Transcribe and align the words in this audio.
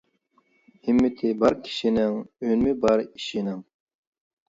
ھىممىتى 0.87 1.35
بار 1.45 1.57
كىشىنىڭ، 1.69 2.19
ئۈنۈمى 2.25 2.77
بار 2.89 3.07
ئىشىنىڭ. 3.07 3.65